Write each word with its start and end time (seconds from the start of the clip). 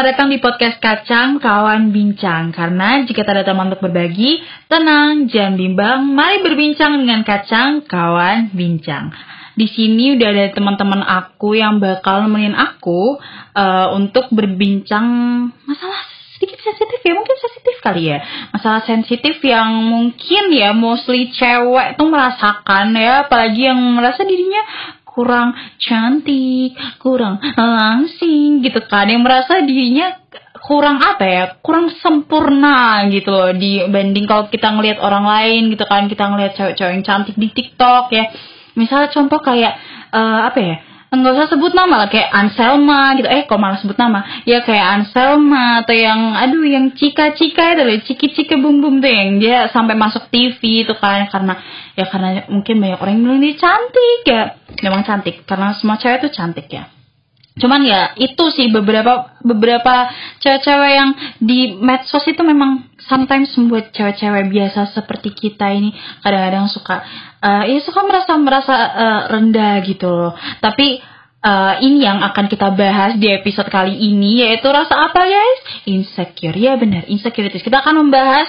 Selamat 0.00 0.16
datang 0.16 0.32
di 0.32 0.40
podcast 0.40 0.76
Kacang 0.80 1.36
Kawan 1.44 1.92
Bincang. 1.92 2.56
Karena 2.56 3.04
jika 3.04 3.20
tak 3.20 3.36
ada 3.36 3.52
teman 3.52 3.68
untuk 3.68 3.84
berbagi, 3.84 4.40
tenang, 4.64 5.28
jangan 5.28 5.60
bimbang, 5.60 6.16
mari 6.16 6.40
berbincang 6.40 7.04
dengan 7.04 7.20
Kacang 7.20 7.84
Kawan 7.84 8.48
Bincang. 8.56 9.12
Di 9.52 9.68
sini 9.68 10.16
udah 10.16 10.24
ada 10.32 10.56
teman-teman 10.56 11.04
aku 11.04 11.52
yang 11.52 11.84
bakal 11.84 12.24
nemenin 12.24 12.56
aku 12.56 13.20
uh, 13.52 13.92
untuk 13.92 14.32
berbincang 14.32 15.04
masalah 15.68 16.00
sedikit 16.32 16.64
sensitif 16.64 17.04
ya, 17.04 17.12
mungkin 17.12 17.36
sensitif 17.36 17.76
kali 17.84 18.02
ya. 18.08 18.24
Masalah 18.56 18.80
sensitif 18.88 19.36
yang 19.44 19.84
mungkin 19.84 20.48
ya 20.48 20.72
mostly 20.72 21.28
cewek 21.28 22.00
tuh 22.00 22.08
merasakan 22.08 22.96
ya, 22.96 23.28
apalagi 23.28 23.68
yang 23.68 23.76
merasa 23.76 24.24
dirinya 24.24 24.64
kurang 25.10 25.58
cantik, 25.82 26.78
kurang 27.02 27.42
langsing 27.58 28.62
gitu 28.62 28.78
kan, 28.86 29.10
yang 29.10 29.26
merasa 29.26 29.58
dirinya 29.66 30.22
kurang 30.60 31.02
apa 31.02 31.24
ya, 31.26 31.44
kurang 31.58 31.90
sempurna 31.98 33.02
gitu 33.10 33.32
loh 33.32 33.50
dibanding 33.50 34.28
kalau 34.30 34.46
kita 34.46 34.70
ngelihat 34.70 35.02
orang 35.02 35.26
lain 35.26 35.74
gitu 35.74 35.82
kan, 35.88 36.06
kita 36.06 36.30
ngelihat 36.30 36.52
cewek-cewek 36.54 36.92
yang 36.94 37.04
cantik 37.04 37.34
di 37.34 37.48
TikTok 37.50 38.12
ya. 38.14 38.30
Misalnya 38.78 39.10
contoh 39.10 39.42
kayak 39.42 39.74
uh, 40.14 40.46
apa 40.46 40.58
ya? 40.62 40.76
Nggak 41.10 41.34
usah 41.34 41.48
sebut 41.50 41.74
nama 41.74 42.06
lah 42.06 42.08
kayak 42.08 42.30
Anselma 42.30 43.18
gitu. 43.18 43.26
Eh 43.26 43.42
kok 43.50 43.58
malah 43.58 43.82
sebut 43.82 43.98
nama? 43.98 44.22
Ya 44.46 44.62
kayak 44.62 44.86
Anselma 45.02 45.82
atau 45.82 45.94
yang 45.94 46.38
aduh 46.38 46.62
yang 46.62 46.94
Cika 46.94 47.34
Cika 47.34 47.74
itu 47.74 47.82
loh 47.82 47.98
Ciki 48.06 48.26
Cika 48.30 48.54
Bum 48.62 48.78
Bum 48.78 49.02
tuh 49.02 49.10
yang 49.10 49.42
dia 49.42 49.66
sampai 49.74 49.98
masuk 49.98 50.30
TV 50.30 50.86
itu 50.86 50.94
kan 50.94 51.26
karena 51.26 51.58
ya 51.98 52.06
karena 52.06 52.46
mungkin 52.46 52.78
banyak 52.78 52.98
orang 53.02 53.12
yang 53.18 53.22
bilang 53.26 53.40
dia 53.42 53.54
cantik 53.58 54.20
ya. 54.22 54.42
Memang 54.86 55.02
cantik 55.02 55.42
karena 55.42 55.74
semua 55.74 55.98
cewek 55.98 56.22
itu 56.22 56.30
cantik 56.30 56.70
ya 56.70 56.99
cuman 57.60 57.84
ya 57.84 58.16
itu 58.16 58.44
sih 58.56 58.72
beberapa 58.72 59.36
beberapa 59.44 60.08
cewek-cewek 60.40 60.92
yang 60.96 61.10
di 61.36 61.76
medsos 61.76 62.24
itu 62.24 62.40
memang 62.40 62.90
sometimes 63.04 63.52
membuat 63.58 63.92
cewek-cewek 63.92 64.48
biasa 64.48 64.90
seperti 64.94 65.34
kita 65.36 65.68
ini. 65.72 65.92
Kadang-kadang 66.24 66.72
suka 66.72 67.04
uh, 67.44 67.64
ya 67.68 67.78
suka 67.84 68.00
merasa 68.06 68.32
merasa 68.40 68.74
uh, 68.74 69.20
rendah 69.36 69.82
gitu 69.84 70.08
loh. 70.08 70.32
Tapi 70.64 71.00
uh, 71.44 71.74
ini 71.80 72.04
yang 72.04 72.20
akan 72.20 72.46
kita 72.48 72.72
bahas 72.72 73.16
di 73.16 73.28
episode 73.32 73.68
kali 73.72 73.96
ini 73.96 74.44
yaitu 74.44 74.68
rasa 74.68 75.10
apa 75.10 75.20
guys? 75.24 75.60
Insecure. 75.88 76.56
Ya 76.56 76.76
benar. 76.76 77.08
Insecurities. 77.08 77.64
Kita 77.64 77.80
akan 77.80 78.06
membahas 78.06 78.48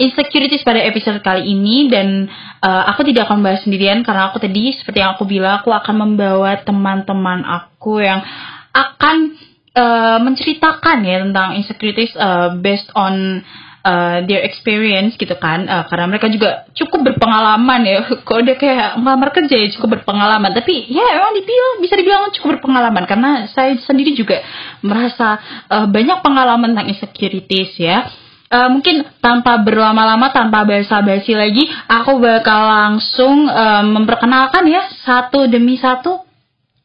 insecurities 0.00 0.64
pada 0.64 0.80
episode 0.80 1.20
kali 1.20 1.48
ini 1.52 1.92
dan 1.92 2.28
uh, 2.64 2.82
aku 2.92 3.04
tidak 3.08 3.28
akan 3.28 3.44
bahas 3.44 3.60
sendirian 3.64 4.00
karena 4.00 4.32
aku 4.32 4.40
tadi 4.40 4.72
seperti 4.72 5.04
yang 5.04 5.16
aku 5.16 5.28
bilang 5.28 5.60
aku 5.60 5.70
akan 5.72 5.94
membawa 6.08 6.56
teman-teman 6.64 7.44
aku 7.44 8.00
yang 8.00 8.24
akan 8.72 9.36
uh, 9.76 10.18
menceritakan 10.24 11.04
ya 11.04 11.20
tentang 11.20 11.58
insecurities 11.60 12.14
uh, 12.16 12.56
based 12.56 12.88
on 12.96 13.44
uh, 13.84 14.24
their 14.24 14.42
experience 14.44 15.16
gitu 15.16 15.34
kan. 15.36 15.66
Uh, 15.66 15.84
karena 15.88 16.06
mereka 16.08 16.28
juga 16.28 16.68
cukup 16.76 17.12
berpengalaman 17.12 17.80
ya. 17.84 17.98
Kok 18.26 18.38
udah 18.46 18.56
kayak 18.56 18.88
ngelamar 19.00 19.30
kerja 19.32 19.54
ya 19.56 19.68
cukup 19.76 20.00
berpengalaman. 20.00 20.52
Tapi 20.52 20.88
ya 20.88 21.04
emang 21.16 21.32
dibilang 21.36 21.74
bisa 21.80 21.94
dibilang 21.96 22.32
cukup 22.34 22.60
berpengalaman. 22.60 23.04
Karena 23.08 23.30
saya 23.50 23.76
sendiri 23.80 24.12
juga 24.16 24.44
merasa 24.84 25.40
uh, 25.68 25.86
banyak 25.88 26.18
pengalaman 26.20 26.76
tentang 26.76 26.88
insecurities 26.92 27.76
ya. 27.80 28.08
Uh, 28.50 28.66
mungkin 28.66 29.06
tanpa 29.22 29.62
berlama-lama, 29.62 30.34
tanpa 30.34 30.66
basa-basi 30.66 31.38
lagi, 31.38 31.70
aku 31.86 32.18
bakal 32.18 32.66
langsung 32.66 33.46
uh, 33.46 33.86
memperkenalkan 33.86 34.66
ya 34.66 34.90
satu 35.06 35.46
demi 35.46 35.78
satu 35.78 36.26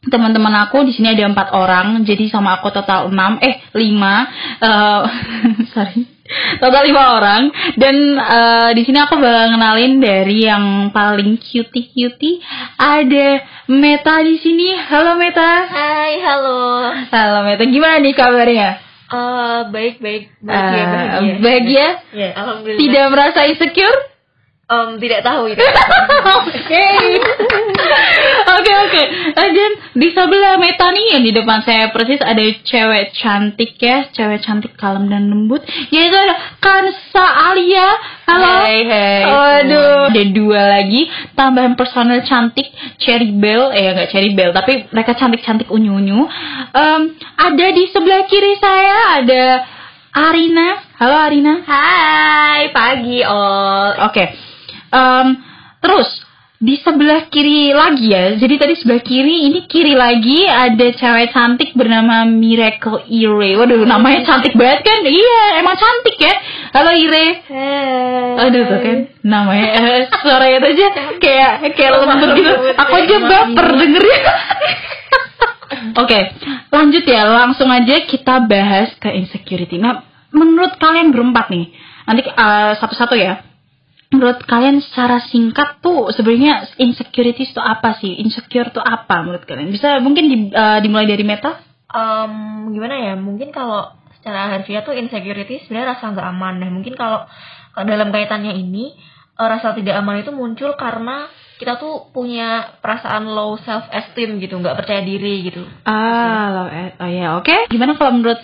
teman-teman 0.05 0.69
aku. 0.69 0.85
Di 0.85 0.93
sini 0.93 1.17
ada 1.17 1.25
empat 1.25 1.57
orang, 1.57 2.05
jadi 2.05 2.29
sama 2.29 2.61
aku 2.61 2.69
total 2.69 3.09
enam, 3.09 3.41
eh 3.41 3.65
lima, 3.73 4.29
uh, 4.61 5.01
sorry 5.73 6.14
total 6.59 6.83
lima 6.85 7.21
orang. 7.21 7.43
Dan 7.77 8.17
uh, 8.17 8.69
di 8.73 8.81
sini 8.85 8.97
aku 9.01 9.17
bakal 9.17 9.53
kenalin 9.53 10.01
dari 10.01 10.45
yang 10.45 10.89
paling 10.89 11.37
cutie 11.41 11.89
cutie 11.93 12.41
ada 12.77 13.41
Meta 13.65 14.21
di 14.21 14.37
sini. 14.37 14.77
Halo 14.77 15.17
Meta. 15.17 15.65
Hai 15.65 16.21
halo. 16.21 16.93
Halo 17.09 17.39
Meta. 17.45 17.65
Gimana 17.65 17.97
nih 17.97 18.13
kabarnya? 18.13 18.69
Uh, 19.05 19.69
baik 19.69 20.01
baik. 20.01 20.33
Bahagia 20.41 20.81
uh, 20.81 20.89
bahagia. 20.89 21.33
bahagia? 21.41 21.87
Ya, 22.13 22.29
alhamdulillah. 22.33 22.79
Tidak 22.81 23.05
merasa 23.13 23.39
insecure 23.45 24.14
um, 24.69 24.97
tidak 24.97 25.21
tahu 25.21 25.51
itu. 25.51 25.61
Oke. 26.55 26.87
Oke 28.45 28.73
oke. 28.73 29.01
Dan 29.35 29.71
di 29.93 30.09
sebelah 30.09 30.57
Meta 30.57 30.89
nih 30.89 31.17
yang 31.17 31.23
di 31.23 31.31
depan 31.35 31.61
saya 31.61 31.93
persis 31.93 32.21
ada 32.21 32.41
cewek 32.41 33.13
cantik 33.13 33.77
ya. 33.77 34.09
Cewek 34.09 34.41
cantik 34.41 34.73
kalem 34.73 35.09
dan 35.09 35.29
lembut. 35.29 35.61
Yaitu 35.93 36.15
ada 36.15 36.35
Kansa 36.57 37.25
Alia. 37.53 37.89
Halo. 38.25 38.65
Hai 38.65 38.79
hai 38.89 39.21
Waduh, 39.25 40.09
ada 40.09 40.23
dua 40.33 40.61
lagi. 40.79 41.05
Tambahan 41.37 41.77
personel 41.77 42.25
cantik 42.25 42.73
Cherry 42.97 43.29
Bell, 43.37 43.69
eh 43.69 43.93
nggak 43.93 44.09
Cherry 44.09 44.33
Bell, 44.33 44.49
tapi 44.49 44.89
mereka 44.89 45.13
cantik-cantik 45.13 45.69
unyu-unyu. 45.69 46.25
Um, 46.73 47.01
ada 47.37 47.67
di 47.69 47.85
sebelah 47.93 48.25
kiri 48.25 48.57
saya 48.57 49.21
ada 49.21 49.43
Arina. 50.15 50.79
Halo 50.95 51.15
Arina. 51.21 51.53
hai 51.67 52.71
pagi 52.71 53.19
all 53.21 54.09
Oke. 54.09 54.44
Um, 54.95 55.27
terus 55.83 56.07
di 56.55 56.79
sebelah 56.79 57.27
kiri 57.27 57.75
lagi 57.75 58.07
ya. 58.09 58.39
Jadi 58.39 58.55
tadi 58.55 58.73
sebelah 58.79 59.03
kiri, 59.03 59.51
ini 59.51 59.67
kiri 59.67 59.91
lagi 59.91 60.47
ada 60.47 60.87
cewek 60.95 61.35
cantik 61.35 61.75
bernama 61.75 62.23
Miracle 62.23 63.03
Ire. 63.11 63.59
Waduh, 63.59 63.83
namanya 63.83 64.23
cantik 64.23 64.55
banget 64.55 64.87
kan? 64.87 65.03
Iya, 65.03 65.59
emang 65.59 65.75
cantik 65.75 66.15
ya. 66.15 66.33
Halo 66.71 66.91
Ire. 66.95 67.25
hai 67.43 68.49
Aduh 68.49 68.63
tuh 68.67 68.79
kan 68.83 68.97
namanya 69.23 69.69
eh, 69.79 70.01
suaranya 70.11 70.57
tuh 70.63 70.69
aja 70.75 70.87
kayak 71.19 71.51
kayak 71.75 71.91
lembut 72.01 72.29
gitu. 72.39 72.51
Aku 72.79 72.93
aja 73.03 73.15
baper 73.19 73.67
dengernya. 73.75 74.19
Oke, 76.01 76.19
lanjut 76.71 77.03
ya. 77.03 77.21
Langsung 77.27 77.67
aja 77.67 77.95
kita 78.07 78.47
bahas 78.47 78.95
ke 78.95 79.11
insecurity. 79.11 79.75
Nah, 79.75 80.07
menurut 80.31 80.79
kalian 80.79 81.11
berempat 81.11 81.51
nih, 81.51 81.67
nanti 82.07 82.21
eh, 82.25 82.71
satu-satu 82.79 83.15
ya. 83.19 83.54
Menurut 84.15 84.39
kalian 84.43 84.79
secara 84.79 85.19
singkat 85.21 85.83
tuh 85.83 86.07
sebenarnya 86.09 86.71
insecurities 86.79 87.51
tuh 87.51 87.59
apa 87.59 87.99
sih? 87.99 88.15
Insecure 88.15 88.71
tuh 88.71 88.79
apa 88.79 89.21
menurut 89.21 89.43
kalian? 89.43 89.69
Bisa 89.69 89.99
mungkin 89.99 90.25
di- 90.25 90.49
eh, 90.49 90.79
dimulai 90.79 91.05
dari 91.05 91.21
Meta? 91.21 91.59
um, 91.87 92.33
gimana 92.71 92.95
ya 92.97 93.13
mungkin 93.15 93.51
kalau 93.51 93.87
secara 94.19 94.51
harfiah 94.51 94.83
tuh 94.83 94.91
insecurity 94.91 95.63
sebenarnya 95.63 95.95
rasa 95.95 96.11
nggak 96.11 96.27
aman 96.27 96.53
nah 96.59 96.67
mungkin 96.67 96.91
kalau 96.91 97.23
dalam 97.77 98.11
kaitannya 98.11 98.51
ini 98.51 98.91
eh, 99.31 99.47
rasa 99.47 99.71
tidak 99.71 100.03
aman 100.03 100.19
itu 100.19 100.35
muncul 100.35 100.75
karena 100.75 101.31
kita 101.55 101.79
tuh 101.79 102.11
punya 102.11 102.75
perasaan 102.83 103.31
low 103.31 103.55
self 103.63 103.87
esteem 103.93 104.43
gitu 104.43 104.59
nggak 104.59 104.75
percaya 104.75 105.07
diri 105.07 105.47
gitu 105.47 105.63
Ah, 105.87 106.51
lo- 106.51 106.73
eh, 106.73 106.91
oh 106.99 107.07
ya, 107.07 107.27
oke. 107.39 107.71
Gimana 107.71 107.95
kalau 107.95 108.11
menurut 108.11 108.43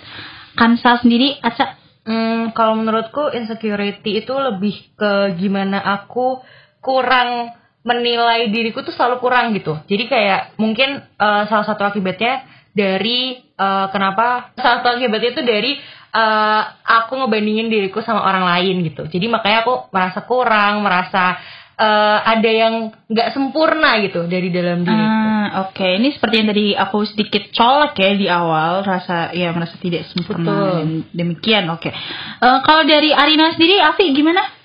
Kansa 0.52 0.96
sendiri, 0.96 1.36
Aca? 1.40 1.76
Hmm, 2.02 2.50
kalau 2.50 2.74
menurutku 2.74 3.30
insecurity 3.30 4.26
itu 4.26 4.34
lebih 4.34 4.74
ke 4.98 5.38
gimana 5.38 5.78
aku 5.78 6.42
kurang 6.82 7.54
menilai 7.86 8.50
diriku 8.50 8.82
tuh 8.82 8.90
selalu 8.90 9.22
kurang 9.22 9.54
gitu. 9.54 9.78
Jadi 9.86 10.10
kayak 10.10 10.58
mungkin 10.58 10.98
eh, 10.98 11.42
salah 11.46 11.66
satu 11.66 11.86
akibatnya 11.86 12.42
dari 12.74 13.38
eh, 13.38 13.86
kenapa 13.94 14.50
salah 14.58 14.82
satu 14.82 14.98
akibatnya 14.98 15.30
itu 15.30 15.42
dari 15.46 15.72
eh, 16.10 16.62
aku 16.82 17.22
ngebandingin 17.22 17.70
diriku 17.70 18.02
sama 18.02 18.26
orang 18.26 18.50
lain 18.50 18.82
gitu. 18.82 19.06
Jadi 19.06 19.26
makanya 19.30 19.62
aku 19.62 19.74
merasa 19.94 20.26
kurang, 20.26 20.82
merasa 20.82 21.38
eh, 21.78 22.18
ada 22.18 22.50
yang 22.50 22.74
nggak 23.06 23.30
sempurna 23.30 24.02
gitu 24.02 24.26
dari 24.26 24.50
dalam 24.50 24.82
diriku. 24.82 25.21
Oke. 25.68 26.00
Ini 26.00 26.08
seperti 26.16 26.34
yang 26.40 26.48
tadi 26.48 26.66
aku 26.72 27.04
sedikit 27.04 27.52
colek 27.52 27.92
ya 27.98 28.10
di 28.16 28.26
awal, 28.30 28.86
rasa 28.86 29.34
ya 29.36 29.52
merasa 29.52 29.76
tidak 29.76 30.08
sempurna. 30.08 30.80
Betul. 30.80 31.04
Demikian, 31.12 31.68
oke. 31.68 31.90
Eh, 31.92 32.58
kalau 32.64 32.82
dari 32.88 33.12
Arina 33.12 33.52
sendiri, 33.52 33.76
Afi 33.82 34.12
gimana? 34.16 34.61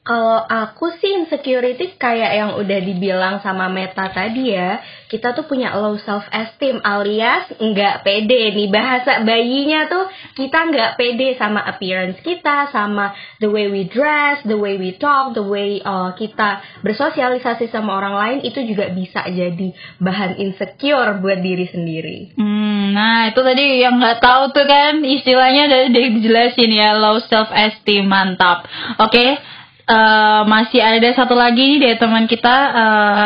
Kalau 0.00 0.40
aku 0.40 0.96
sih 0.96 1.12
insecurity 1.12 1.92
kayak 2.00 2.32
yang 2.32 2.50
udah 2.56 2.80
dibilang 2.80 3.44
sama 3.44 3.68
Meta 3.68 4.08
tadi 4.08 4.48
ya, 4.48 4.80
kita 5.12 5.36
tuh 5.36 5.44
punya 5.44 5.76
low 5.76 6.00
self 6.00 6.24
esteem 6.32 6.80
alias 6.80 7.52
nggak 7.60 8.00
pede 8.00 8.56
nih 8.56 8.72
bahasa 8.72 9.20
bayinya 9.28 9.92
tuh 9.92 10.08
kita 10.40 10.72
nggak 10.72 10.90
pede 10.96 11.36
sama 11.36 11.60
appearance 11.68 12.16
kita, 12.24 12.72
sama 12.72 13.12
the 13.44 13.52
way 13.52 13.68
we 13.68 13.84
dress, 13.92 14.40
the 14.48 14.56
way 14.56 14.80
we 14.80 14.96
talk, 14.96 15.36
the 15.36 15.44
way 15.44 15.84
uh, 15.84 16.16
kita 16.16 16.64
bersosialisasi 16.80 17.68
sama 17.68 18.00
orang 18.00 18.16
lain 18.16 18.38
itu 18.48 18.64
juga 18.64 18.88
bisa 18.96 19.28
jadi 19.28 19.76
bahan 20.00 20.40
insecure 20.40 21.20
buat 21.20 21.44
diri 21.44 21.68
sendiri. 21.68 22.40
Hmm, 22.40 22.96
nah 22.96 23.28
itu 23.28 23.40
tadi 23.44 23.84
yang 23.84 24.00
nggak 24.00 24.24
tahu 24.24 24.48
tuh 24.56 24.64
kan 24.64 25.04
istilahnya 25.04 25.68
udah 25.68 25.82
dijelasin 25.92 26.72
ya 26.72 26.96
low 26.96 27.20
self 27.20 27.52
esteem 27.52 28.08
mantap. 28.08 28.64
Oke. 28.96 29.59
Eh, 29.90 30.42
masih 30.46 30.78
ada 30.78 31.10
satu 31.18 31.34
lagi 31.34 31.58
nih 31.58 31.80
dari 31.82 31.96
teman 31.98 32.30
kita 32.30 32.56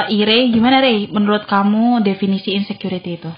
eh, 0.09 0.17
Ire. 0.17 0.49
Gimana 0.49 0.81
Re 0.81 1.13
menurut 1.13 1.45
kamu 1.45 2.01
definisi 2.01 2.57
insecurity 2.57 3.21
itu? 3.21 3.33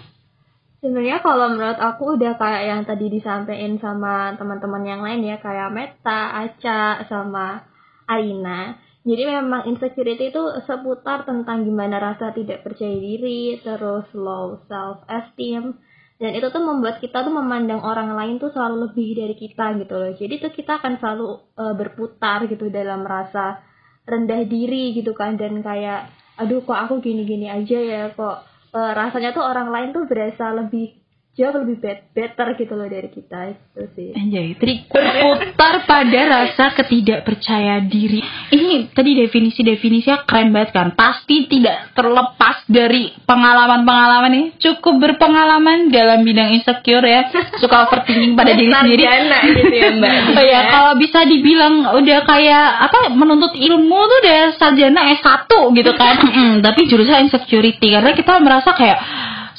Sebenarnya 0.87 1.19
kalau 1.19 1.51
menurut 1.51 1.83
aku 1.83 2.15
udah 2.15 2.39
kayak 2.39 2.63
yang 2.71 2.83
tadi 2.87 3.11
disampaikan 3.11 3.75
sama 3.83 4.39
teman-teman 4.39 4.87
yang 4.87 5.01
lain 5.03 5.27
ya 5.27 5.43
kayak 5.43 5.75
Meta, 5.75 6.47
Aca, 6.47 7.03
sama 7.11 7.67
Aina. 8.07 8.79
Jadi 9.07 9.23
memang 9.23 9.67
insecurity 9.71 10.35
itu 10.35 10.43
seputar 10.67 11.27
tentang 11.27 11.63
gimana 11.63 11.99
rasa 11.99 12.35
tidak 12.35 12.67
percaya 12.67 12.95
diri, 12.99 13.59
terus 13.63 14.07
low 14.15 14.63
self 14.67 15.03
esteem, 15.07 15.79
dan 16.17 16.33
itu 16.33 16.49
tuh 16.49 16.65
membuat 16.65 16.97
kita 17.05 17.21
tuh 17.21 17.35
memandang 17.35 17.85
orang 17.85 18.17
lain 18.17 18.41
tuh 18.41 18.49
selalu 18.49 18.89
lebih 18.89 19.21
dari 19.21 19.35
kita 19.37 19.77
gitu 19.77 19.95
loh. 20.01 20.13
Jadi 20.17 20.35
tuh 20.41 20.53
kita 20.53 20.81
akan 20.81 20.97
selalu 20.97 21.27
uh, 21.61 21.75
berputar 21.77 22.49
gitu 22.49 22.73
dalam 22.73 23.05
rasa 23.05 23.61
rendah 24.09 24.49
diri 24.49 24.97
gitu 24.97 25.13
kan 25.13 25.37
dan 25.37 25.61
kayak 25.61 26.09
aduh 26.41 26.63
kok 26.63 26.79
aku 26.79 27.05
gini-gini 27.05 27.51
aja 27.51 27.79
ya 27.81 28.03
kok 28.15 28.45
uh, 28.73 28.93
rasanya 28.95 29.35
tuh 29.35 29.45
orang 29.45 29.69
lain 29.73 29.89
tuh 29.93 30.05
berasa 30.07 30.53
lebih 30.55 30.95
jauh 31.37 31.53
lebih 31.53 31.77
bet 31.85 32.09
better 32.17 32.57
gitu 32.57 32.73
loh 32.73 32.89
dari 32.89 33.13
kita 33.13 33.53
itu 33.53 33.83
sih. 33.93 34.09
Anjay, 34.17 34.57
tadi 34.57 34.89
berputar 34.89 35.85
pada 35.85 36.21
rasa 36.33 36.73
ketidakpercaya 36.73 37.85
diri. 37.85 38.25
Ini 38.57 38.89
tadi 38.97 39.21
definisi-definisinya 39.21 40.25
keren 40.25 40.57
banget 40.57 40.73
kan. 40.73 40.97
Pasti 40.97 41.45
tidak 41.45 41.93
terlepas 41.93 42.65
dari 42.73 43.13
pengalaman-pengalaman 43.29 44.33
ini. 44.33 44.45
Cukup 44.57 44.97
berpengalaman 44.97 45.93
dalam 45.93 46.25
bidang 46.25 46.57
insecure 46.57 47.05
ya. 47.05 47.29
Suka 47.61 47.85
overthinking 47.85 48.33
pada 48.33 48.57
diri 48.57 48.73
sendiri. 48.73 49.05
gitu 49.05 49.77
ya 49.77 49.93
mbak. 49.93 50.13
Oh 50.41 50.45
ya, 50.45 50.73
kalau 50.73 50.93
bisa 50.97 51.21
dibilang 51.29 52.01
udah 52.01 52.25
kayak 52.25 52.67
apa 52.89 53.13
menuntut 53.13 53.53
ilmu 53.53 53.99
tuh 54.09 54.19
udah 54.25 54.41
sarjana 54.57 55.13
S1 55.21 55.53
gitu 55.53 55.93
kan. 56.01 56.17
tapi 56.67 56.89
jurusan 56.89 57.29
insecurity 57.29 57.93
karena 57.93 58.17
kita 58.17 58.41
merasa 58.41 58.73
kayak 58.73 58.97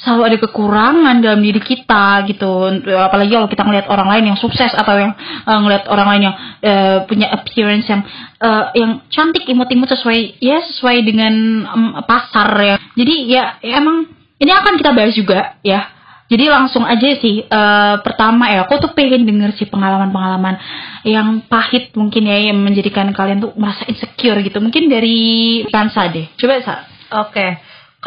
selalu 0.07 0.23
ada 0.23 0.37
kekurangan 0.39 1.15
dalam 1.19 1.43
diri 1.43 1.59
kita 1.59 2.23
gitu. 2.31 2.47
Apalagi 2.95 3.35
kalau 3.35 3.51
kita 3.51 3.67
ngelihat 3.67 3.91
orang 3.91 4.07
lain 4.07 4.31
yang 4.31 4.39
sukses 4.39 4.71
atau 4.71 4.95
yang 4.95 5.11
uh, 5.43 5.59
ngelihat 5.59 5.91
orang 5.91 6.07
lain 6.15 6.21
yang 6.31 6.35
uh, 6.63 6.97
punya 7.03 7.27
appearance 7.35 7.91
yang 7.91 8.07
uh, 8.39 8.71
yang 8.71 9.03
cantik 9.11 9.43
imut-imut 9.43 9.91
sesuai 9.91 10.39
ya 10.39 10.63
sesuai 10.63 11.03
dengan 11.03 11.33
um, 11.67 11.99
pasar 12.07 12.49
ya. 12.63 12.75
Jadi 12.95 13.15
ya, 13.27 13.59
ya 13.59 13.83
emang 13.83 14.07
ini 14.39 14.51
akan 14.55 14.79
kita 14.79 14.95
bahas 14.95 15.11
juga 15.11 15.59
ya. 15.59 15.91
Jadi 16.27 16.43
langsung 16.47 16.83
aja 16.87 17.07
sih 17.19 17.43
uh, 17.43 17.99
pertama 18.03 18.51
ya 18.51 18.63
aku 18.67 18.79
tuh 18.83 18.91
pengen 18.95 19.27
denger 19.27 19.55
sih 19.59 19.67
pengalaman-pengalaman 19.67 20.59
yang 21.07 21.43
pahit 21.47 21.95
mungkin 21.95 22.27
ya 22.27 22.51
yang 22.51 22.59
menjadikan 22.59 23.11
kalian 23.11 23.43
tuh 23.43 23.51
merasa 23.59 23.83
insecure 23.91 24.39
gitu. 24.39 24.63
Mungkin 24.63 24.87
dari 24.87 25.63
Kansa 25.67 26.07
deh. 26.07 26.31
Coba 26.39 26.63
sa. 26.63 26.75
Oke. 27.11 27.35
okay 27.35 27.51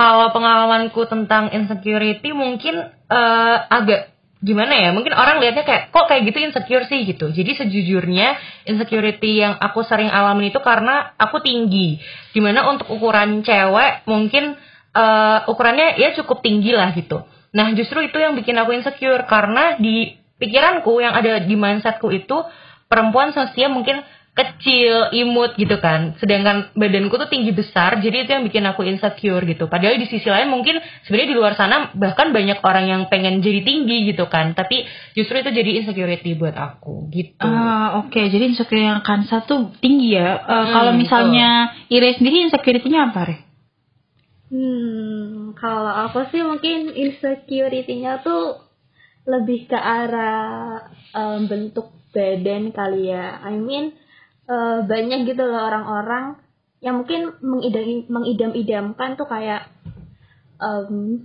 kalau 0.00 0.32
pengalamanku 0.32 1.04
tentang 1.12 1.52
insecurity 1.52 2.32
mungkin 2.32 2.88
uh, 2.88 3.56
agak 3.68 4.16
gimana 4.40 4.72
ya? 4.72 4.96
Mungkin 4.96 5.12
orang 5.12 5.44
lihatnya 5.44 5.68
kayak 5.68 5.92
kok 5.92 6.08
kayak 6.08 6.24
gitu 6.24 6.40
insecure 6.40 6.88
sih? 6.88 7.04
Gitu. 7.04 7.28
Jadi 7.28 7.52
sejujurnya 7.60 8.40
insecurity 8.64 9.44
yang 9.44 9.60
aku 9.60 9.84
sering 9.84 10.08
alami 10.08 10.48
itu 10.48 10.56
karena 10.64 11.12
aku 11.20 11.44
tinggi. 11.44 12.00
Di 12.32 12.40
mana 12.40 12.64
untuk 12.72 12.88
ukuran 12.88 13.44
cewek 13.44 14.08
mungkin 14.08 14.56
uh, 14.96 15.44
ukurannya 15.52 16.00
ya 16.00 16.16
cukup 16.16 16.40
tinggi 16.40 16.72
lah 16.72 16.96
gitu. 16.96 17.20
Nah 17.52 17.68
justru 17.76 18.00
itu 18.00 18.16
yang 18.16 18.32
bikin 18.40 18.56
aku 18.56 18.72
insecure. 18.72 19.28
Karena 19.28 19.76
di 19.76 20.16
pikiranku 20.40 20.96
yang 21.04 21.12
ada 21.12 21.44
di 21.44 21.60
mindsetku 21.60 22.08
itu 22.08 22.40
perempuan 22.88 23.36
sosial 23.36 23.68
mungkin 23.68 24.00
kecil, 24.30 25.10
imut 25.10 25.58
gitu 25.58 25.76
kan. 25.82 26.14
Sedangkan 26.22 26.70
badanku 26.78 27.18
tuh 27.18 27.28
tinggi 27.28 27.50
besar, 27.50 27.98
jadi 27.98 28.24
itu 28.24 28.30
yang 28.30 28.44
bikin 28.46 28.64
aku 28.64 28.86
insecure 28.86 29.42
gitu. 29.44 29.66
Padahal 29.66 29.98
di 29.98 30.06
sisi 30.06 30.26
lain 30.30 30.48
mungkin 30.48 30.78
sebenarnya 31.04 31.28
di 31.34 31.36
luar 31.36 31.52
sana 31.58 31.90
bahkan 31.98 32.30
banyak 32.30 32.62
orang 32.62 32.86
yang 32.86 33.02
pengen 33.10 33.42
jadi 33.42 33.60
tinggi 33.66 34.14
gitu 34.14 34.30
kan. 34.30 34.54
Tapi 34.54 34.86
justru 35.18 35.42
itu 35.42 35.50
jadi 35.50 35.70
insecurity 35.82 36.38
buat 36.38 36.54
aku 36.54 37.10
gitu. 37.10 37.42
Uh, 37.42 38.06
oke. 38.06 38.14
Okay. 38.14 38.30
Jadi 38.30 38.54
insecure 38.54 38.80
yang 38.80 39.02
Kansa 39.02 39.42
tuh 39.44 39.74
tinggi 39.82 40.14
ya. 40.14 40.40
Uh, 40.46 40.54
hmm, 40.62 40.72
kalau 40.72 40.92
misalnya 40.94 41.48
betul. 41.74 41.94
Ire 42.00 42.08
sendiri 42.16 42.36
insecurity-nya 42.46 43.00
apa, 43.10 43.20
Re? 43.26 43.36
Hmm, 44.50 45.54
kalau 45.54 45.94
aku 46.10 46.26
sih 46.34 46.42
mungkin 46.42 46.90
insecurity-nya 46.90 48.22
tuh 48.22 48.58
lebih 49.26 49.70
ke 49.70 49.78
arah 49.78 50.90
um, 51.14 51.46
bentuk 51.46 51.94
badan 52.10 52.74
kali 52.74 53.14
ya. 53.14 53.38
I 53.46 53.54
mean, 53.54 53.94
uh, 54.50 54.82
banyak 54.82 55.30
gitu 55.30 55.46
loh 55.46 55.62
orang-orang 55.70 56.34
yang 56.82 56.98
mungkin 56.98 57.38
mengidam 57.38 58.10
mengidam-idamkan 58.10 59.14
tuh 59.14 59.28
kayak 59.30 59.70
um, 60.58 61.22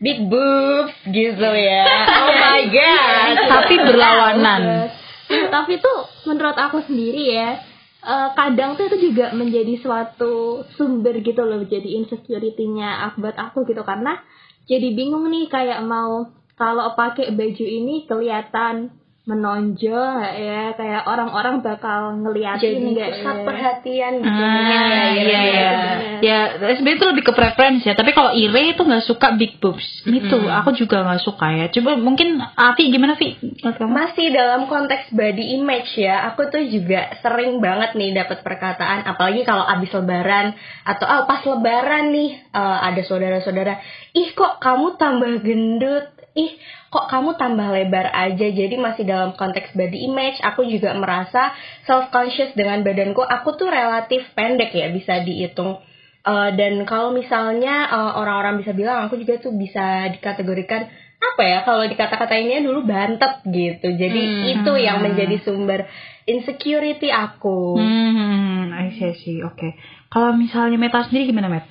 big 0.00 0.24
boobs 0.32 0.96
gitu 1.12 1.50
ya. 1.52 1.84
Oh 2.08 2.32
my 2.48 2.62
god. 2.72 3.34
Tapi 3.36 3.74
berlawanan. 3.76 4.88
Tapi 5.30 5.78
tuh 5.78 5.98
menurut 6.26 6.56
aku 6.58 6.82
sendiri 6.88 7.22
ya, 7.30 7.60
uh, 8.04 8.28
kadang 8.34 8.74
tuh 8.74 8.88
itu 8.88 9.12
juga 9.12 9.32
menjadi 9.36 9.78
suatu 9.80 10.64
sumber 10.74 11.20
gitu 11.20 11.44
loh 11.44 11.62
jadi 11.64 12.00
insecurity-nya 12.02 13.14
buat 13.20 13.36
aku 13.36 13.68
gitu 13.68 13.84
karena 13.84 14.18
jadi 14.66 14.92
bingung 14.94 15.28
nih 15.28 15.46
kayak 15.50 15.80
mau 15.84 16.30
kalau 16.56 16.92
pakai 16.92 17.32
baju 17.32 17.64
ini 17.64 18.04
kelihatan 18.04 18.99
menonjol 19.30 20.18
ya. 20.34 20.74
Kayak 20.74 21.06
orang-orang 21.06 21.62
bakal 21.62 22.18
ngeliatin 22.18 22.90
jadi 22.90 23.14
pusat 23.14 23.36
ya. 23.38 23.44
perhatian 23.46 24.12
gitu. 24.18 24.42
Ah, 24.42 25.10
ya, 25.14 25.22
ya, 25.22 25.22
ya, 25.22 25.40
ya. 25.46 25.70
ya 26.18 26.38
sebenarnya 26.74 26.98
itu 26.98 27.06
lebih 27.14 27.24
ke 27.30 27.32
preference 27.32 27.82
ya. 27.86 27.94
Tapi 27.94 28.10
kalau 28.10 28.34
Ire 28.34 28.74
itu 28.74 28.82
nggak 28.82 29.06
suka 29.06 29.38
big 29.38 29.62
boobs 29.62 30.02
itu 30.02 30.36
mm. 30.36 30.58
aku 30.58 30.74
juga 30.74 31.06
nggak 31.06 31.22
suka 31.22 31.46
ya. 31.54 31.66
Coba 31.70 31.94
mungkin 31.94 32.42
Avi 32.42 32.90
gimana 32.90 33.14
Vi 33.14 33.38
masih 33.90 34.32
dalam 34.32 34.66
konteks 34.66 35.12
body 35.12 35.60
image 35.60 35.98
ya 36.00 36.32
aku 36.32 36.48
tuh 36.48 36.64
juga 36.68 37.12
sering 37.20 37.60
banget 37.60 37.92
nih 37.98 38.16
dapat 38.16 38.40
perkataan 38.40 39.04
apalagi 39.04 39.44
kalau 39.44 39.64
abis 39.66 39.92
lebaran 39.92 40.56
atau 40.86 41.04
oh, 41.04 41.22
pas 41.28 41.42
lebaran 41.44 42.14
nih 42.14 42.30
uh, 42.56 42.78
ada 42.88 43.02
saudara-saudara 43.04 43.80
ih 44.16 44.32
kok 44.32 44.58
kamu 44.64 44.96
tambah 44.96 45.32
gendut 45.44 46.06
ih 46.34 46.52
kok 46.90 47.10
kamu 47.10 47.34
tambah 47.38 47.68
lebar 47.74 48.10
aja 48.14 48.46
jadi 48.50 48.74
masih 48.78 49.06
dalam 49.06 49.34
konteks 49.34 49.74
body 49.74 50.10
image 50.10 50.38
aku 50.42 50.66
juga 50.66 50.94
merasa 50.94 51.54
self 51.86 52.10
conscious 52.14 52.54
dengan 52.54 52.86
badanku 52.86 53.22
aku 53.22 53.58
tuh 53.58 53.70
relatif 53.70 54.22
pendek 54.38 54.70
ya 54.70 54.90
bisa 54.94 55.22
dihitung 55.22 55.82
uh, 56.26 56.50
dan 56.54 56.82
kalau 56.86 57.10
misalnya 57.10 57.90
eh, 57.90 58.12
orang-orang 58.18 58.62
bisa 58.62 58.74
bilang 58.74 59.06
aku 59.06 59.18
juga 59.18 59.42
tuh 59.42 59.54
bisa 59.54 60.10
dikategorikan 60.14 60.86
apa 61.20 61.42
ya 61.44 61.58
kalau 61.68 61.84
dikata-katainnya 61.84 62.64
dulu 62.64 62.88
bantet 62.88 63.44
gitu 63.44 63.92
jadi 63.92 64.22
hmm. 64.24 64.44
itu 64.56 64.72
yang 64.80 65.04
menjadi 65.04 65.36
sumber 65.44 65.84
insecurity 66.24 67.12
aku 67.12 67.76
hmm, 67.76 68.72
I 68.72 68.88
see, 68.96 69.04
I 69.04 69.14
see. 69.20 69.38
oke 69.44 69.52
okay. 69.58 69.76
kalau 70.08 70.32
misalnya 70.32 70.80
Meta 70.80 71.04
sendiri 71.04 71.28
gimana 71.28 71.52
Met? 71.52 71.66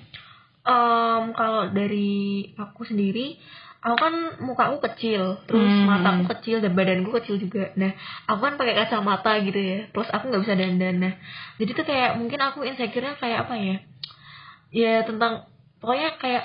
Um, 0.69 1.33
kalau 1.33 1.73
dari 1.73 2.45
aku 2.61 2.85
sendiri 2.85 3.41
aku 3.79 3.95
kan 3.95 4.13
mukaku 4.43 4.83
kecil 4.91 5.39
terus 5.47 5.63
hmm. 5.63 5.87
mataku 5.87 6.23
kecil 6.35 6.59
dan 6.59 6.75
badanku 6.75 7.15
kecil 7.15 7.39
juga. 7.39 7.71
Nah 7.79 7.95
aku 8.27 8.39
kan 8.43 8.53
pakai 8.59 8.75
kacamata 8.75 9.39
gitu 9.39 9.59
ya 9.59 9.79
terus 9.95 10.11
aku 10.11 10.27
nggak 10.27 10.43
bisa 10.43 10.55
dandan. 10.59 10.95
Nah 10.99 11.13
jadi 11.55 11.71
tuh 11.71 11.85
kayak 11.87 12.11
mungkin 12.19 12.39
aku 12.43 12.67
insecure 12.67 13.15
kayak 13.15 13.47
apa 13.47 13.55
ya? 13.55 13.77
Ya 14.69 14.93
tentang 15.07 15.47
pokoknya 15.79 16.19
kayak 16.19 16.43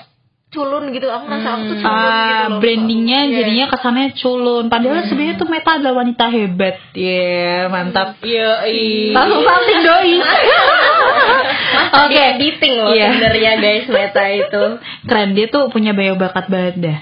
culun 0.55 0.95
gitu. 0.95 1.11
Aku 1.11 1.27
merasa 1.27 1.59
aku 1.59 1.63
tuh 1.75 1.77
culun 1.83 1.91
ah, 1.91 2.07
gitu 2.07 2.47
loh 2.55 2.59
brandingnya 2.63 3.19
yeah. 3.27 3.35
jadinya 3.43 3.65
kesannya 3.67 4.07
culun. 4.15 4.65
Padahal 4.71 4.99
hmm. 5.03 5.07
sebenarnya 5.11 5.35
tuh 5.35 5.47
Meta 5.51 5.71
adalah 5.75 5.95
wanita 6.07 6.25
hebat. 6.31 6.75
Ya 6.95 7.03
yeah, 7.03 7.59
mantap. 7.67 8.15
Iya 8.23 8.63
langsung 9.11 9.43
salting 9.43 9.81
doi 9.83 10.13
Oke, 12.05 12.15
okay. 12.15 12.21
editing 12.35 12.75
loh 12.81 12.93
yeah. 12.93 13.11
sebenarnya 13.13 13.51
guys 13.59 13.85
Meta 13.87 14.25
itu. 14.31 14.63
Keren 15.09 15.31
dia 15.37 15.47
tuh 15.47 15.69
punya 15.69 15.91
bayo 15.91 16.15
bakat 16.15 16.47
banget 16.47 16.75
dah. 16.81 16.97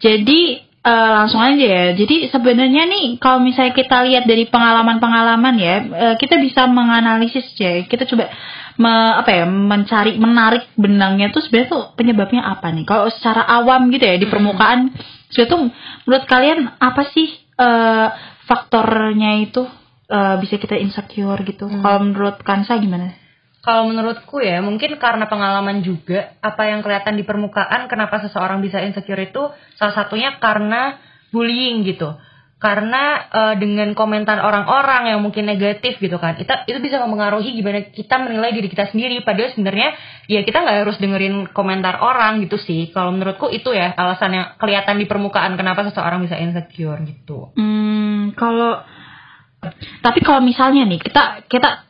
Jadi 0.00 0.66
uh, 0.86 1.10
langsung 1.22 1.42
aja 1.42 1.66
ya. 1.66 1.84
Jadi 1.98 2.30
sebenarnya 2.30 2.86
nih 2.86 3.06
kalau 3.18 3.42
misalnya 3.42 3.74
kita 3.74 4.06
lihat 4.06 4.24
dari 4.24 4.46
pengalaman-pengalaman 4.46 5.54
ya, 5.58 5.76
uh, 5.82 6.14
kita 6.20 6.38
bisa 6.38 6.70
menganalisis 6.70 7.46
ya. 7.58 7.82
Kita 7.84 8.06
coba 8.06 8.30
me, 8.78 8.92
apa 9.18 9.30
ya 9.32 9.44
mencari 9.48 10.20
menarik 10.20 10.70
benangnya 10.78 11.34
tuh 11.34 11.42
sebenarnya 11.42 11.68
tuh 11.72 11.82
penyebabnya 11.98 12.42
apa 12.46 12.70
nih? 12.70 12.86
Kalau 12.86 13.10
secara 13.10 13.42
awam 13.42 13.90
gitu 13.90 14.06
ya 14.06 14.16
di 14.16 14.28
permukaan, 14.30 14.94
sebenarnya 15.34 15.50
tuh 15.50 15.60
menurut 16.06 16.24
kalian 16.30 16.58
apa 16.78 17.02
sih 17.10 17.28
uh, 17.58 18.08
faktornya 18.46 19.42
itu 19.42 19.66
uh, 20.12 20.34
bisa 20.38 20.60
kita 20.60 20.78
insecure 20.78 21.42
gitu? 21.42 21.66
Hmm. 21.66 21.82
Kalau 21.82 21.98
menurut 22.06 22.36
Kansa 22.46 22.78
gimana? 22.78 23.25
Kalau 23.66 23.90
menurutku 23.90 24.38
ya, 24.38 24.62
mungkin 24.62 24.94
karena 24.94 25.26
pengalaman 25.26 25.82
juga, 25.82 26.38
apa 26.38 26.70
yang 26.70 26.86
kelihatan 26.86 27.18
di 27.18 27.26
permukaan, 27.26 27.90
kenapa 27.90 28.22
seseorang 28.22 28.62
bisa 28.62 28.78
insecure 28.78 29.18
itu 29.18 29.42
salah 29.74 29.90
satunya 29.90 30.38
karena 30.38 31.02
bullying 31.34 31.82
gitu. 31.82 32.14
karena 32.56 33.28
eh, 33.28 33.54
dengan 33.60 33.92
komentar 33.92 34.40
orang-orang 34.40 35.12
yang 35.12 35.20
mungkin 35.20 35.44
negatif 35.44 36.00
gitu 36.00 36.16
kan 36.16 36.40
itu 36.40 36.48
itu 36.48 36.78
bisa 36.80 37.04
mempengaruhi 37.04 37.52
gimana 37.52 37.92
kita 37.92 38.16
menilai 38.16 38.48
diri 38.56 38.72
kita 38.72 38.88
sendiri. 38.88 39.20
Padahal 39.20 39.52
sebenarnya 39.52 39.92
ya 40.24 40.40
kita 40.40 40.64
nggak 40.64 40.78
harus 40.88 40.96
dengerin 40.96 41.52
komentar 41.52 42.00
orang 42.00 42.40
gitu 42.40 42.56
sih. 42.56 42.88
Kalau 42.96 43.12
menurutku 43.12 43.52
itu 43.52 43.76
ya 43.76 43.92
alasan 43.92 44.32
yang 44.32 44.46
kelihatan 44.56 44.96
di 44.96 45.04
permukaan 45.04 45.52
kenapa 45.60 45.84
seseorang 45.84 46.24
bisa 46.24 46.40
insecure 46.40 47.04
gitu. 47.04 47.52
Hmm, 47.60 48.32
kalau 48.32 48.80
tapi 50.00 50.24
kalau 50.24 50.40
misalnya 50.40 50.88
nih 50.88 51.00
kita 51.04 51.44
kita 51.52 51.85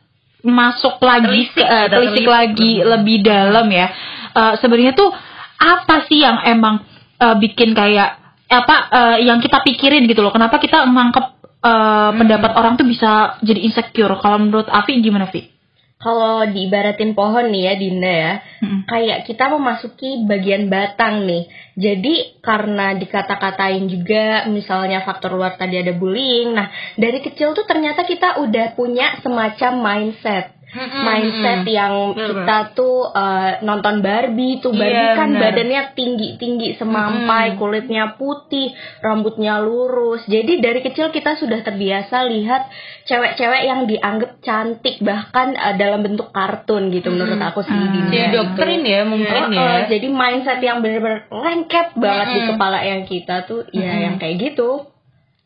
masuk 0.47 0.97
lagi 1.03 1.51
Telisik, 1.51 1.91
telisik 1.91 2.25
lagi 2.27 2.73
lebih. 2.79 2.91
lebih 2.91 3.17
dalam 3.23 3.67
ya. 3.69 3.87
Eh, 4.33 4.53
sebenarnya 4.63 4.93
tuh 4.95 5.11
apa 5.57 6.05
sih 6.07 6.23
yang 6.23 6.41
emang 6.47 6.83
eh, 7.19 7.35
bikin 7.37 7.75
kayak 7.75 8.09
apa 8.47 8.75
eh, 8.91 9.17
yang 9.27 9.43
kita 9.43 9.59
pikirin 9.63 10.07
gitu 10.07 10.23
loh. 10.23 10.31
Kenapa 10.31 10.57
kita 10.57 10.87
nangkep 10.87 11.25
eh, 11.63 12.11
pendapat 12.15 12.51
orang 12.55 12.79
tuh 12.79 12.87
bisa 12.87 13.37
jadi 13.43 13.59
insecure? 13.67 14.15
Kalau 14.23 14.37
menurut 14.39 14.69
Afi 14.71 14.97
gimana, 15.03 15.27
Vi? 15.27 15.56
Kalau 15.97 16.45
diibaratin 16.45 17.17
pohon 17.17 17.49
nih 17.49 17.63
ya 17.69 17.73
Dinda 17.73 18.13
ya, 18.13 18.33
Mm-mm. 18.61 18.85
kayak 18.85 19.25
kita 19.25 19.49
memasuki 19.49 20.29
bagian 20.29 20.69
batang 20.69 21.25
nih. 21.25 21.49
Jadi 21.73 22.41
karena 22.41 22.93
dikata-katain 22.93 23.89
juga 23.89 24.45
misalnya 24.45 25.01
faktor 25.01 25.33
luar 25.33 25.57
tadi 25.57 25.81
ada 25.81 25.97
bullying. 25.97 26.53
Nah, 26.53 26.69
dari 26.97 27.17
kecil 27.21 27.57
tuh 27.57 27.65
ternyata 27.65 28.05
kita 28.05 28.41
udah 28.45 28.77
punya 28.77 29.17
semacam 29.25 29.71
mindset. 29.81 30.56
Mindset 30.77 31.61
yang 31.65 32.13
Bener, 32.13 32.43
kita 32.43 32.57
tuh 32.71 33.09
eh, 33.09 33.51
nonton 33.61 33.99
Barbie 33.99 34.57
tuh 34.57 34.71
Barbie 34.71 34.93
Iya, 35.03 35.13
kan 35.13 35.29
bener. 35.29 35.41
badannya 35.43 35.81
tinggi-tinggi 35.93 36.69
semampai, 36.75 37.55
kulitnya 37.55 38.13
putih, 38.13 38.71
rambutnya 38.99 39.57
lurus. 39.57 40.21
Jadi 40.25 40.57
dari 40.57 40.79
kecil 40.79 41.09
kita 41.09 41.35
sudah 41.35 41.59
terbiasa 41.59 42.21
lihat 42.25 42.69
cewek-cewek 43.03 43.61
yang 43.63 43.85
dianggap 43.85 44.39
cantik 44.39 44.99
bahkan 44.99 45.53
eh, 45.53 45.75
dalam 45.75 46.01
bentuk 46.01 46.29
kartun 46.29 46.89
gitu 46.89 47.09
menurut 47.09 47.39
aku 47.39 47.61
sih 47.61 47.69
Hmm. 47.69 47.89
Dinda. 47.89 48.09
jadi 48.09 48.27
doktrin 48.33 48.81
ya 48.81 49.01
mungkin 49.03 49.25
Oh, 49.37 49.49
ya 49.49 49.61
oh, 49.61 49.79
jadi 49.87 50.07
mindset 50.07 50.59
yang 50.59 50.79
bener-bener 50.79 51.25
lengket 51.29 51.93
banget 51.93 52.27
di 52.29 52.41
kepala 52.45 52.79
yang 52.81 53.01
kita 53.03 53.43
tuh 53.43 53.65
ya 53.69 53.91
yang 54.01 54.17
kayak 54.17 54.37
gitu. 54.41 54.89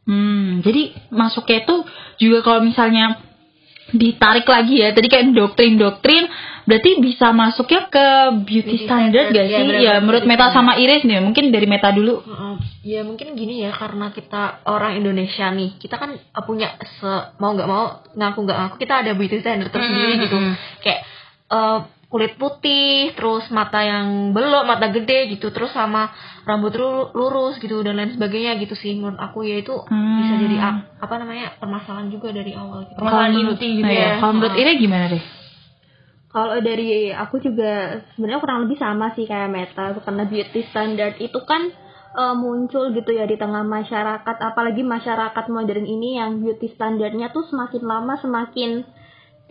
Hmm, 0.02 0.60
jadi 0.60 0.92
masuknya 1.10 1.62
itu 1.62 1.76
juga 2.18 2.42
kalau 2.42 2.62
misalnya 2.62 3.22
ditarik 3.92 4.48
lagi 4.48 4.82
ya, 4.82 4.96
tadi 4.96 5.08
kan 5.12 5.32
doktrin-doktrin, 5.36 6.28
berarti 6.66 6.92
bisa 7.04 7.32
masuknya 7.36 7.88
ke 7.92 8.06
beauty, 8.48 8.76
Beauty 8.76 8.88
standard 8.88 9.30
standard, 9.32 9.36
gak 9.36 9.46
ya, 9.46 9.58
sih? 9.58 9.64
benar-benar 9.68 9.86
Ya, 9.86 9.94
menurut 10.00 10.24
Meta 10.26 10.50
standard. 10.50 10.56
sama 10.56 10.72
Iris 10.80 11.04
nih, 11.04 11.20
mungkin 11.22 11.46
dari 11.52 11.68
Meta 11.68 11.90
dulu. 11.92 12.24
Ya 12.82 13.06
mungkin 13.06 13.38
gini 13.38 13.62
ya 13.62 13.70
karena 13.78 14.10
kita 14.10 14.66
orang 14.66 14.98
Indonesia 14.98 15.54
nih 15.54 15.78
kita 15.78 16.02
kan 16.02 16.18
uh, 16.18 16.44
punya 16.44 16.74
se 16.82 17.12
mau 17.38 17.54
nggak 17.54 17.70
mau 17.70 18.02
ngaku 18.18 18.40
nggak 18.42 18.58
ngaku 18.58 18.76
kita 18.82 18.94
ada 19.06 19.12
beauty 19.14 19.38
standard 19.38 19.70
tersendiri 19.70 20.18
gitu 20.26 20.38
kayak 20.82 21.06
uh, 21.54 21.86
kulit 22.12 22.36
putih 22.36 23.16
terus 23.16 23.48
mata 23.56 23.80
yang 23.80 24.36
belok 24.36 24.68
mata 24.68 24.92
gede 24.92 25.32
gitu 25.32 25.48
terus 25.56 25.72
sama 25.72 26.12
rambut 26.44 26.76
lu- 26.76 27.08
lurus 27.16 27.56
gitu 27.64 27.80
dan 27.80 27.96
lain 27.96 28.12
sebagainya 28.12 28.60
gitu 28.60 28.76
sih 28.76 29.00
menurut 29.00 29.16
aku 29.16 29.48
ya 29.48 29.64
itu 29.64 29.72
Hmm. 29.88 30.20
bisa 30.20 30.36
jadi 30.44 30.58
apa 31.00 31.14
namanya 31.16 31.56
permasalahan 31.56 32.12
juga 32.12 32.36
dari 32.36 32.52
awal 32.52 32.84
gitu. 32.84 33.00
Permasalahan 33.00 33.56
inti 33.56 33.68
gitu 33.80 33.88
nah, 33.88 33.96
ya. 33.96 34.12
Kalau 34.20 34.34
menurut 34.36 34.56
Iris 34.60 34.78
gimana 34.84 35.06
deh? 35.08 35.24
Kalau 36.32 36.56
dari 36.64 37.12
aku 37.12 37.36
juga 37.44 37.72
sebenarnya 38.16 38.40
kurang 38.44 38.60
lebih 38.68 38.78
sama 38.80 39.12
sih 39.16 39.24
kayak 39.24 39.52
Meta 39.52 39.96
karena 40.00 40.24
beauty 40.28 40.62
standard 40.68 41.16
itu 41.20 41.40
kan 41.48 41.72
eh, 42.12 42.36
muncul 42.36 42.92
gitu 42.92 43.12
ya 43.16 43.24
di 43.24 43.40
tengah 43.40 43.64
masyarakat 43.64 44.36
apalagi 44.40 44.84
masyarakat 44.84 45.46
modern 45.48 45.88
ini 45.88 46.20
yang 46.20 46.44
beauty 46.44 46.72
standardnya 46.76 47.32
tuh 47.32 47.48
semakin 47.48 47.84
lama 47.88 48.20
semakin 48.20 48.84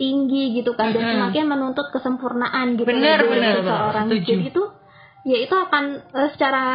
tinggi 0.01 0.57
gitu 0.57 0.73
kan 0.73 0.89
dan 0.89 1.05
semakin 1.13 1.45
menuntut 1.45 1.85
kesempurnaan 1.91 2.73
gitu 2.73 2.89
Bener, 2.89 3.21
dari 3.21 3.29
bener, 3.29 3.53
seseorang 3.61 4.05
setuju. 4.09 4.25
jadi 4.27 4.43
itu 4.49 4.63
ya 5.23 5.37
itu 5.39 5.53
akan 5.55 5.83
eh, 6.09 6.29
secara 6.31 6.65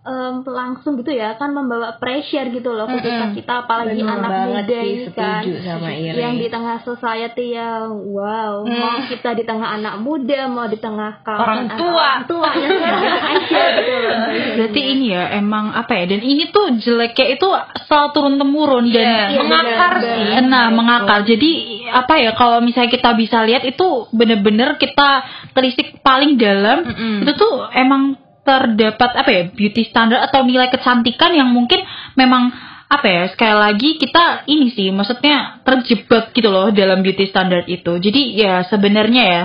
em, 0.00 0.40
langsung 0.42 0.96
gitu 0.96 1.10
ya 1.10 1.34
akan 1.34 1.50
membawa 1.54 1.96
pressure 1.96 2.48
gitu 2.48 2.70
loh 2.70 2.84
ketika 2.86 3.28
kita 3.30 3.54
apalagi 3.62 3.98
Bener 3.98 4.14
anak 4.14 4.30
muda 4.46 4.78
sih, 4.78 4.92
ini 4.94 5.08
kan 5.10 5.42
sama 5.58 5.88
yang 5.92 6.36
di 6.36 6.48
tengah 6.48 6.80
society 6.82 7.52
yang 7.52 7.88
wow 8.08 8.62
mau 8.62 9.04
kita 9.04 9.32
di 9.32 9.42
tengah 9.42 9.68
anak 9.74 9.94
muda 9.98 10.40
mau 10.46 10.64
di 10.64 10.76
tengah 10.76 11.20
kalangan 11.20 11.42
Orang 11.42 11.62
tua. 11.74 11.92
orang 11.92 12.22
tua 12.24 12.48
ya 12.54 12.68
semuanya 12.68 13.12
aja 13.32 13.62
gitu 13.74 13.92
loh 13.98 14.16
Berarti 14.58 14.80
ini 14.82 15.06
ya 15.08 15.22
emang 15.34 15.72
apa 15.72 15.92
ya? 15.94 16.04
Dan 16.06 16.20
ini 16.20 16.44
tuh 16.48 16.66
jeleknya 16.74 17.26
itu 17.30 17.48
selalu 17.84 18.08
turun 18.10 18.34
temurun 18.36 18.84
dan 18.88 18.98
Iya, 18.98 19.22
Iya, 19.28 19.40
mengakar 19.40 19.92
benar, 19.94 20.02
sih 20.04 20.24
benar. 20.24 20.44
Nah, 20.48 20.66
mengakar. 20.70 21.20
Jadi 21.24 21.50
apa 21.90 22.20
ya 22.20 22.36
kalau 22.36 22.60
misalnya 22.60 22.92
kita 22.92 23.16
bisa 23.18 23.42
lihat 23.44 23.64
itu 23.64 24.06
bener-bener 24.14 24.76
kita 24.76 25.24
telisik 25.56 26.00
paling 26.04 26.36
dalam 26.36 26.84
Mm-mm. 26.84 27.26
itu 27.26 27.32
tuh 27.34 27.68
emang 27.74 28.16
terdapat 28.48 29.10
apa 29.12 29.30
ya 29.30 29.42
beauty 29.52 29.84
standard 29.92 30.24
atau 30.24 30.40
nilai 30.40 30.72
kecantikan 30.72 31.36
yang 31.36 31.52
mungkin 31.52 31.84
memang 32.16 32.48
apa 32.88 33.04
ya 33.04 33.22
sekali 33.28 33.52
lagi 33.52 33.90
kita 34.00 34.48
ini 34.48 34.72
sih 34.72 34.88
maksudnya 34.88 35.60
terjebak 35.60 36.32
gitu 36.32 36.48
loh 36.48 36.72
dalam 36.72 37.04
beauty 37.04 37.28
standard 37.28 37.68
itu. 37.68 38.00
Jadi 38.00 38.40
ya 38.40 38.64
sebenarnya 38.64 39.22
ya 39.28 39.42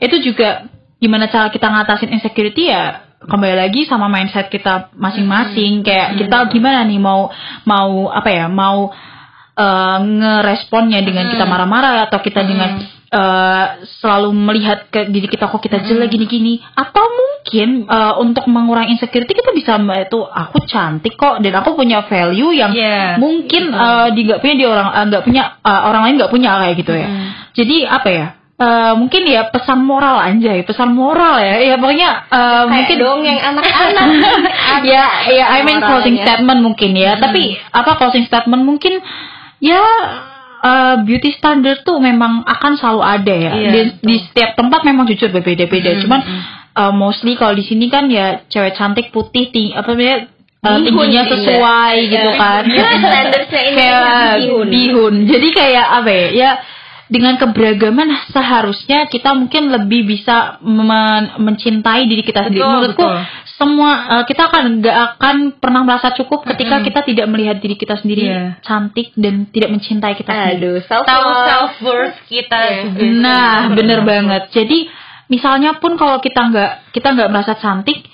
itu 0.00 0.32
juga 0.32 0.64
gimana 0.96 1.28
cara 1.28 1.52
kita 1.52 1.68
ngatasin 1.68 2.16
insecurity 2.16 2.72
ya 2.72 3.04
kembali 3.20 3.56
lagi 3.56 3.84
sama 3.84 4.08
mindset 4.08 4.48
kita 4.48 4.88
masing-masing 4.96 5.84
kayak 5.84 6.16
kita 6.16 6.48
gimana 6.48 6.88
nih 6.88 6.96
mau 6.96 7.28
mau 7.68 8.08
apa 8.08 8.28
ya 8.32 8.48
mau 8.48 8.88
eh, 9.56 9.98
ngeresponnya 10.04 11.00
dengan 11.00 11.32
kita 11.32 11.44
marah-marah 11.48 12.06
atau 12.06 12.20
kita 12.20 12.44
dengan 12.44 12.84
eh, 13.08 13.64
selalu 14.00 14.30
melihat 14.36 14.92
ke 14.92 15.08
diri 15.08 15.26
kita 15.26 15.48
kok 15.48 15.62
kita 15.64 15.82
jelek 15.82 16.12
gini-gini. 16.12 16.60
Atau 16.76 17.02
mungkin 17.02 17.88
eh, 17.88 18.14
untuk 18.20 18.44
mengurangi 18.46 19.00
insecurity 19.00 19.32
kita 19.32 19.50
bisa 19.56 19.80
itu 19.80 20.20
aku 20.20 20.58
cantik 20.68 21.16
kok 21.16 21.40
dan 21.40 21.52
aku 21.62 21.74
punya 21.78 22.04
value 22.04 22.52
yang 22.52 22.70
Iya, 22.76 23.16
mungkin 23.16 23.72
eh, 23.72 24.08
di 24.12 24.20
nggak 24.28 24.40
punya 24.44 24.54
di 24.54 24.64
orang 24.68 24.88
nggak 25.08 25.24
punya 25.24 25.42
eh, 25.64 25.80
orang 25.88 26.02
lain 26.04 26.14
nggak 26.20 26.32
punya 26.32 26.50
kayak 26.60 26.74
gitu 26.76 26.92
ya. 26.92 27.08
Jadi 27.56 27.76
apa 27.88 28.08
ya 28.12 28.26
eh, 28.56 28.92
mungkin 28.96 29.22
ya 29.28 29.48
pesan 29.52 29.84
moral 29.84 30.16
aja 30.20 30.50
ya 30.52 30.64
pesan 30.64 30.92
moral 30.92 31.40
ya. 31.40 31.56
Ya 31.62 31.74
pokoknya 31.80 32.10
eh, 32.28 32.64
mungkin 32.68 32.96
dongeng 33.00 33.38
anak-anak. 33.40 34.06
ya 34.92 35.04
ya 35.32 35.44
I 35.56 35.60
mean 35.64 35.80
closing 35.80 36.20
statement 36.20 36.60
mungkin 36.60 36.92
ya. 36.96 37.16
Tapi 37.16 37.56
apa 37.72 37.96
closing 37.96 38.26
statement? 38.28 38.64
Mungkin 38.64 39.00
ya 39.60 39.82
eh, 40.62 40.96
beauty 41.04 41.30
standard 41.36 41.82
tuh 41.86 42.00
memang 42.00 42.44
akan 42.44 42.72
selalu 42.76 43.02
ada 43.02 43.34
ya. 43.34 43.52
Iya, 43.56 43.70
di, 43.72 43.80
di 44.02 44.16
setiap 44.24 44.56
tempat 44.56 44.82
memang 44.82 45.06
jujur 45.06 45.30
berbeda-beda. 45.30 46.00
Cuman 46.02 46.20
eh, 46.74 46.92
mostly 46.92 47.34
kalau 47.36 47.54
di 47.56 47.64
sini 47.64 47.86
kan 47.88 48.08
ya 48.08 48.44
cewek 48.48 48.76
cantik 48.76 49.12
putih 49.12 49.48
tinggi 49.50 49.72
apa 49.76 49.92
namanya 49.94 50.18
Bihun, 50.66 50.82
tingginya 50.82 51.22
Dinda. 51.22 51.34
sesuai 51.38 51.94
gitu 52.10 52.30
kan. 52.42 52.62
Standarnya 52.66 53.60
ini 53.70 53.76
kayak 53.78 54.02
bihun. 54.42 54.66
bihun. 54.66 55.14
Jadi 55.30 55.48
kayak 55.54 55.86
apa 56.02 56.10
ya 56.10 56.26
ya 56.34 56.50
dengan 57.06 57.38
keberagaman 57.38 58.10
seharusnya 58.34 59.06
kita 59.06 59.30
mungkin 59.30 59.70
lebih 59.70 60.10
bisa 60.10 60.58
men- 60.66 61.38
mencintai 61.38 62.10
diri 62.10 62.26
kita 62.26 62.50
sendiri. 62.50 62.66
Betul, 62.66 62.74
menurutku 62.82 63.06
betul. 63.06 63.45
Semua 63.56 63.90
eh, 64.12 64.24
kita 64.24 64.48
akan 64.48 64.64
nggak 64.78 64.96
akan 65.10 65.36
pernah 65.56 65.80
merasa 65.80 66.12
cukup 66.12 66.44
ketika 66.44 66.80
kita 66.80 67.00
tidak 67.02 67.26
melihat 67.26 67.56
diri 67.56 67.74
kita 67.74 67.96
sendiri 67.96 68.24
Iya. 68.24 68.60
cantik 68.60 69.16
dan 69.16 69.48
tidak 69.48 69.72
mencintai 69.72 70.12
kita 70.12 70.28
sendiri 70.28 70.56
Aduh, 70.60 70.76
self 70.84 71.04
tahu 71.04 71.24
self 71.44 71.72
worth 71.80 72.18
kita 72.26 72.60
juga. 72.84 73.00
Nah, 73.16 73.72
bener 73.72 74.00
banget. 74.02 74.52
Jadi 74.52 74.92
misalnya 75.26 75.76
pun 75.76 75.96
kalau 75.96 76.20
kita 76.20 76.40
nggak 76.46 76.92
kita 76.92 77.08
nggak 77.12 77.30
merasa 77.30 77.56
cantik, 77.56 78.04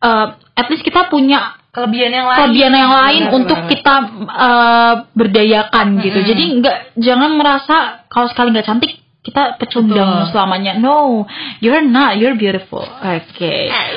eh, 0.00 0.26
at 0.54 0.66
least 0.68 0.82
kita 0.82 1.08
punya 1.08 1.56
kelebihan 1.70 2.12
yang 2.12 2.28
lain 2.28 2.38
kelebihan 2.38 2.72
yang 2.72 2.92
lain 2.94 3.22
Benar 3.26 3.34
untuk 3.34 3.58
banget. 3.58 3.70
kita 3.72 3.94
eh, 4.30 4.94
berdayakan 5.10 5.86
gitu. 5.98 6.18
Jadi 6.22 6.44
nggak 6.60 6.76
jangan 6.98 7.30
merasa 7.34 7.76
kalau 8.06 8.28
sekali 8.28 8.52
nggak 8.52 8.68
cantik 8.68 8.92
kita 9.24 9.56
pecundang 9.56 10.28
Betul. 10.28 10.36
selamanya. 10.36 10.76
No, 10.76 11.24
you're 11.64 11.80
not. 11.80 12.20
You're 12.20 12.36
beautiful. 12.36 12.84
Oke. 12.84 13.54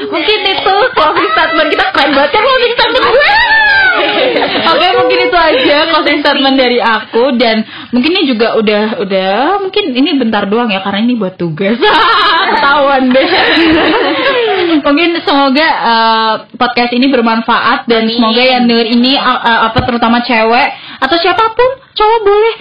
Mungkin 0.08 0.40
itu 0.56 0.76
closing 0.96 1.30
statement 1.36 1.68
kita 1.76 1.86
keren 1.92 2.16
banget 2.16 2.32
ya 2.32 2.42
closing 2.48 2.74
statement 2.80 3.08
gue. 3.12 3.32
Oke, 4.72 4.88
mungkin 5.04 5.20
itu 5.28 5.38
aja 5.38 5.78
closing 5.92 6.24
statement 6.24 6.56
dari 6.56 6.80
aku 6.80 7.36
dan 7.36 7.68
mungkin 7.92 8.12
ini 8.16 8.24
juga 8.32 8.56
udah 8.56 8.84
udah 9.04 9.32
mungkin 9.68 10.00
ini 10.00 10.16
bentar 10.16 10.48
doang 10.48 10.72
ya 10.72 10.80
karena 10.80 11.04
ini 11.04 11.20
buat 11.20 11.36
tugas. 11.36 11.76
Ketahuan 12.56 13.12
deh. 13.12 13.28
mungkin 14.88 15.12
semoga 15.28 15.68
eh, 15.68 16.34
podcast 16.56 16.96
ini 16.96 17.12
bermanfaat 17.12 17.84
dan 17.92 18.08
semoga 18.08 18.40
yang 18.40 18.64
denger 18.64 18.96
ini 18.96 19.20
eh, 19.20 19.40
eh, 19.44 19.60
apa 19.68 19.80
terutama 19.84 20.24
cewek 20.24 20.68
atau 21.04 21.18
siapa 21.20 21.52
pun 21.52 21.70
cowok 22.00 22.20
boleh 22.24 22.56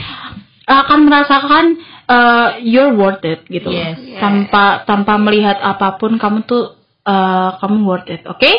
akan 0.66 0.98
merasakan 1.06 1.64
eh, 2.08 2.48
you're 2.62 2.94
worth 2.94 3.22
it 3.26 3.44
gitu. 3.50 3.70
Yes. 3.70 3.98
tanpa 4.22 4.86
tanpa 4.86 5.18
melihat 5.18 5.58
apa 5.60 5.98
pun 6.00 6.16
kamu 6.16 6.46
tuh 6.46 6.78
eh, 7.04 7.50
kamu 7.60 7.76
worth 7.86 8.08
it 8.10 8.22
oke 8.26 8.50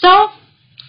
so 0.00 0.32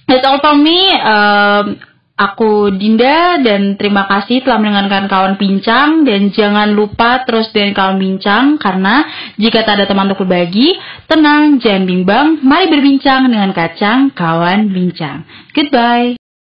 that's 0.08 0.26
all 0.26 0.42
from 0.42 0.64
me 0.64 0.92
um, 1.00 1.80
Aku 2.20 2.68
Dinda 2.76 3.40
dan 3.40 3.80
terima 3.80 4.04
kasih 4.04 4.44
telah 4.44 4.60
mendengarkan 4.60 5.08
kawan 5.08 5.40
bincang 5.40 6.04
dan 6.04 6.36
jangan 6.36 6.76
lupa 6.76 7.24
terus 7.24 7.48
dengan 7.56 7.72
kawan 7.72 7.96
bincang 7.96 8.60
karena 8.60 9.08
jika 9.40 9.64
tak 9.64 9.80
ada 9.80 9.88
teman 9.88 10.12
untuk 10.12 10.28
berbagi, 10.28 10.76
tenang, 11.08 11.64
jangan 11.64 11.88
bimbang, 11.88 12.44
mari 12.44 12.68
berbincang 12.68 13.32
dengan 13.32 13.56
kacang 13.56 14.12
kawan 14.12 14.68
bincang. 14.68 15.24
Goodbye. 15.56 16.20